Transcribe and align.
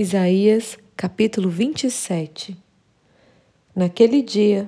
Isaías 0.00 0.78
capítulo 0.96 1.50
27 1.50 2.56
Naquele 3.76 4.22
dia, 4.22 4.66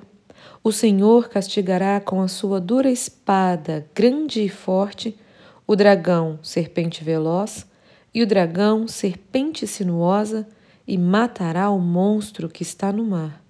o 0.63 0.71
Senhor 0.71 1.31
castigará 1.31 1.99
com 2.03 2.21
a 2.21 2.29
sua 2.29 2.61
dura 2.61 2.91
espada, 2.91 3.89
grande 3.95 4.43
e 4.43 4.51
forte, 4.51 5.19
o 5.67 5.75
dragão, 5.75 6.39
serpente 6.43 7.03
veloz, 7.03 7.67
e 8.13 8.23
o 8.23 8.27
dragão, 8.27 8.87
serpente 8.87 9.67
sinuosa, 9.67 10.47
e 10.87 10.99
matará 10.99 11.71
o 11.71 11.79
monstro 11.79 12.47
que 12.47 12.63
está 12.63 12.93
no 12.93 13.03
mar. 13.03 13.43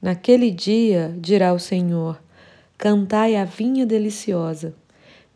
Naquele 0.00 0.52
dia, 0.52 1.16
dirá 1.18 1.52
o 1.52 1.58
Senhor, 1.58 2.22
cantai 2.78 3.34
a 3.34 3.44
vinha 3.44 3.84
deliciosa. 3.84 4.72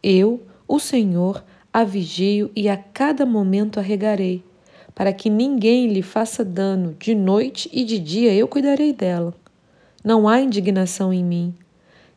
Eu, 0.00 0.46
o 0.68 0.78
Senhor, 0.78 1.44
a 1.72 1.82
vigio 1.82 2.52
e 2.54 2.68
a 2.68 2.76
cada 2.76 3.26
momento 3.26 3.80
a 3.80 3.82
regarei 3.82 4.45
para 4.96 5.12
que 5.12 5.28
ninguém 5.28 5.88
lhe 5.88 6.00
faça 6.00 6.42
dano. 6.42 6.96
De 6.98 7.14
noite 7.14 7.68
e 7.70 7.84
de 7.84 7.98
dia 7.98 8.32
eu 8.32 8.48
cuidarei 8.48 8.94
dela. 8.94 9.34
Não 10.02 10.26
há 10.26 10.40
indignação 10.40 11.12
em 11.12 11.22
mim. 11.22 11.54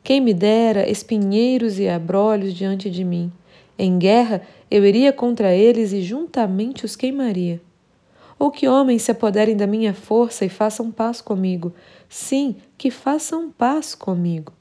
Quem 0.02 0.22
me 0.22 0.34
dera 0.34 0.90
espinheiros 0.90 1.78
e 1.78 1.90
abrolhos 1.90 2.54
diante 2.54 2.90
de 2.90 3.04
mim. 3.04 3.30
Em 3.78 4.00
guerra 4.00 4.42
eu 4.72 4.86
iria 4.86 5.12
contra 5.12 5.54
eles 5.54 5.92
e 5.92 6.02
juntamente 6.02 6.86
os 6.86 6.96
queimaria. 6.96 7.62
Ou 8.40 8.50
que 8.50 8.70
homens 8.70 9.02
se 9.02 9.12
apoderem 9.12 9.58
da 9.58 9.68
minha 9.68 9.94
força 9.94 10.46
e 10.46 10.50
façam 10.50 10.90
paz 10.90 11.20
comigo. 11.20 11.74
Sim, 12.08 12.56
que 12.78 12.90
façam 12.90 13.52
paz 13.52 13.94
comigo. 13.94 14.54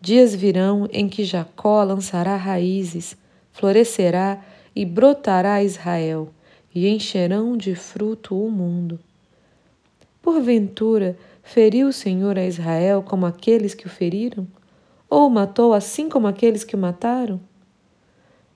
Dias 0.00 0.34
virão 0.34 0.88
em 0.90 1.06
que 1.06 1.22
Jacó 1.22 1.82
lançará 1.82 2.34
raízes, 2.34 3.14
florescerá 3.52 4.42
e 4.74 4.86
brotará 4.86 5.62
Israel 5.62 6.32
e 6.76 6.86
encherão 6.88 7.56
de 7.56 7.74
fruto 7.74 8.38
o 8.38 8.50
mundo. 8.50 9.00
Porventura, 10.20 11.16
feriu 11.42 11.88
o 11.88 11.92
Senhor 11.92 12.36
a 12.36 12.44
Israel 12.44 13.02
como 13.02 13.24
aqueles 13.24 13.72
que 13.72 13.86
o 13.86 13.88
feriram? 13.88 14.46
Ou 15.08 15.26
o 15.26 15.30
matou 15.30 15.72
assim 15.72 16.06
como 16.06 16.26
aqueles 16.26 16.64
que 16.64 16.74
o 16.74 16.78
mataram? 16.78 17.40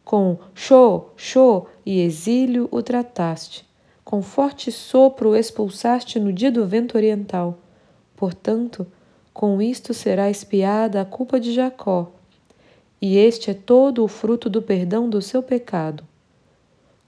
Com 0.04 0.36
show, 0.54 1.14
show 1.16 1.66
e 1.86 2.02
exílio 2.02 2.68
o 2.70 2.82
trataste, 2.82 3.66
com 4.04 4.20
forte 4.20 4.70
sopro 4.70 5.30
o 5.30 5.36
expulsaste 5.36 6.20
no 6.20 6.30
dia 6.30 6.52
do 6.52 6.66
vento 6.66 6.98
oriental. 6.98 7.58
Portanto, 8.14 8.86
com 9.32 9.62
isto 9.62 9.94
será 9.94 10.28
espiada 10.28 11.00
a 11.00 11.06
culpa 11.06 11.40
de 11.40 11.54
Jacó, 11.54 12.12
e 13.00 13.16
este 13.16 13.50
é 13.50 13.54
todo 13.54 14.04
o 14.04 14.08
fruto 14.08 14.50
do 14.50 14.60
perdão 14.60 15.08
do 15.08 15.22
seu 15.22 15.42
pecado. 15.42 16.09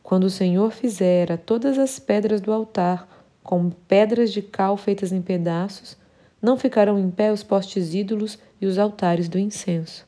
Quando 0.03 0.25
o 0.25 0.31
Senhor 0.31 0.72
fizera 0.72 1.39
todas 1.39 1.78
as 1.78 1.98
pedras 1.98 2.41
do 2.41 2.53
altar 2.53 3.08
com 3.42 3.70
pedras 3.70 4.33
de 4.33 4.42
cal 4.42 4.77
feitas 4.77 5.12
em 5.12 5.22
pedaços, 5.22 5.97
não 6.41 6.56
ficarão 6.56 6.98
em 6.98 7.11
pé 7.11 7.33
os 7.33 7.42
postes 7.42 7.94
ídolos 7.94 8.39
e 8.61 8.67
os 8.67 8.78
altares 8.78 9.28
do 9.28 9.39
incenso. 9.39 10.06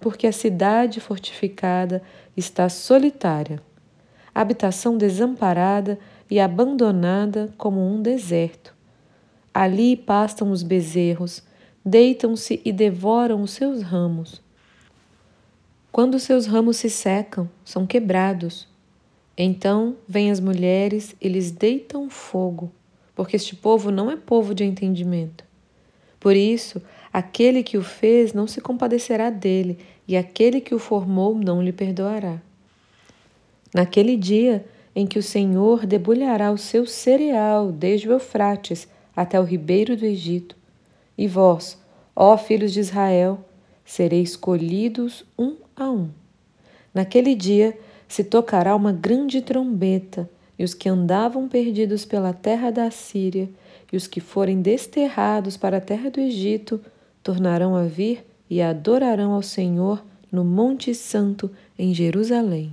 Porque 0.00 0.26
a 0.26 0.32
cidade 0.32 1.00
fortificada 1.00 2.02
está 2.36 2.68
solitária, 2.68 3.62
habitação 4.34 4.96
desamparada 4.96 5.98
e 6.30 6.40
abandonada 6.40 7.52
como 7.56 7.86
um 7.86 8.00
deserto. 8.00 8.74
Ali 9.52 9.96
pastam 9.96 10.50
os 10.50 10.62
bezerros, 10.62 11.42
deitam-se 11.84 12.60
e 12.64 12.72
devoram 12.72 13.42
os 13.42 13.52
seus 13.52 13.82
ramos. 13.82 14.42
Quando 15.92 16.18
seus 16.18 16.46
ramos 16.46 16.78
se 16.78 16.90
secam, 16.90 17.48
são 17.64 17.86
quebrados 17.86 18.66
então 19.36 19.96
vêm 20.06 20.30
as 20.30 20.40
mulheres 20.40 21.14
e 21.20 21.28
lhes 21.28 21.50
deitam 21.50 22.08
fogo, 22.08 22.70
porque 23.14 23.36
este 23.36 23.56
povo 23.56 23.90
não 23.90 24.10
é 24.10 24.16
povo 24.16 24.54
de 24.54 24.64
entendimento. 24.64 25.44
Por 26.20 26.36
isso, 26.36 26.80
aquele 27.12 27.62
que 27.62 27.76
o 27.76 27.82
fez 27.82 28.32
não 28.32 28.46
se 28.46 28.60
compadecerá 28.60 29.30
dele, 29.30 29.78
e 30.06 30.16
aquele 30.16 30.60
que 30.60 30.74
o 30.74 30.78
formou 30.78 31.34
não 31.34 31.62
lhe 31.62 31.72
perdoará. 31.72 32.40
Naquele 33.74 34.16
dia 34.16 34.64
em 34.94 35.06
que 35.06 35.18
o 35.18 35.22
Senhor 35.22 35.84
debulhará 35.86 36.52
o 36.52 36.58
seu 36.58 36.86
cereal 36.86 37.72
desde 37.72 38.08
o 38.08 38.12
Eufrates 38.12 38.86
até 39.16 39.38
o 39.40 39.44
ribeiro 39.44 39.96
do 39.96 40.06
Egito, 40.06 40.56
e 41.18 41.26
vós, 41.26 41.78
ó 42.14 42.36
filhos 42.36 42.72
de 42.72 42.80
Israel, 42.80 43.44
sereis 43.84 44.30
escolhidos 44.30 45.24
um 45.38 45.56
a 45.76 45.90
um. 45.90 46.08
Naquele 46.92 47.34
dia 47.34 47.76
se 48.08 48.24
tocará 48.24 48.74
uma 48.74 48.92
grande 48.92 49.40
trombeta, 49.40 50.28
e 50.58 50.64
os 50.64 50.72
que 50.72 50.88
andavam 50.88 51.48
perdidos 51.48 52.04
pela 52.04 52.32
terra 52.32 52.70
da 52.70 52.90
Síria 52.90 53.48
e 53.92 53.96
os 53.96 54.06
que 54.06 54.20
forem 54.20 54.60
desterrados 54.60 55.56
para 55.56 55.76
a 55.76 55.80
terra 55.80 56.10
do 56.10 56.20
Egito 56.20 56.80
tornarão 57.22 57.74
a 57.74 57.84
vir 57.84 58.24
e 58.48 58.60
adorarão 58.60 59.32
ao 59.32 59.42
Senhor 59.42 60.04
no 60.30 60.44
Monte 60.44 60.94
Santo 60.94 61.50
em 61.78 61.94
Jerusalém. 61.94 62.72